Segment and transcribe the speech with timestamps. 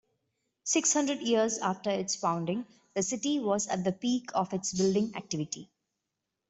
[0.63, 2.65] Six hundred years after its founding,
[2.95, 5.69] the city was at the peak of its building activity.